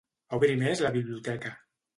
Obri 0.37 0.55
més 0.63 0.81
la 0.85 0.93
biblioteca. 0.97 1.57